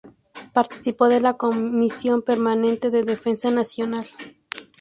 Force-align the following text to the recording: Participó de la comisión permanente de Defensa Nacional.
Participó 0.51 1.09
de 1.09 1.19
la 1.19 1.37
comisión 1.37 2.23
permanente 2.23 2.89
de 2.89 3.03
Defensa 3.03 3.51
Nacional. 3.51 4.07